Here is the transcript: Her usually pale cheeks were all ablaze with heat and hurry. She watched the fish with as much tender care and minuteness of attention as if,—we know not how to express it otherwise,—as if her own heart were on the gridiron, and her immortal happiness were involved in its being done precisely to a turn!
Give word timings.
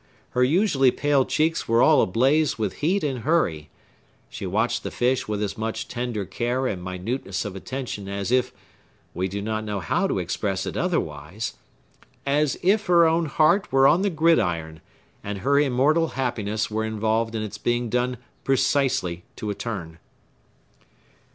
Her 0.31 0.43
usually 0.43 0.89
pale 0.89 1.25
cheeks 1.25 1.67
were 1.67 1.79
all 1.79 2.01
ablaze 2.01 2.57
with 2.57 2.77
heat 2.81 3.03
and 3.03 3.19
hurry. 3.19 3.69
She 4.29 4.47
watched 4.47 4.81
the 4.81 4.89
fish 4.89 5.27
with 5.27 5.43
as 5.43 5.59
much 5.59 5.87
tender 5.87 6.25
care 6.25 6.65
and 6.65 6.83
minuteness 6.83 7.45
of 7.45 7.55
attention 7.55 8.07
as 8.09 8.31
if,—we 8.31 9.27
know 9.27 9.59
not 9.59 9.83
how 9.83 10.07
to 10.07 10.17
express 10.17 10.65
it 10.65 10.75
otherwise,—as 10.75 12.57
if 12.63 12.87
her 12.87 13.05
own 13.05 13.27
heart 13.27 13.71
were 13.71 13.85
on 13.87 14.01
the 14.01 14.09
gridiron, 14.09 14.81
and 15.23 15.37
her 15.37 15.59
immortal 15.59 16.07
happiness 16.07 16.71
were 16.71 16.83
involved 16.83 17.35
in 17.35 17.43
its 17.43 17.59
being 17.59 17.87
done 17.87 18.17
precisely 18.43 19.23
to 19.35 19.51
a 19.51 19.53
turn! 19.53 19.99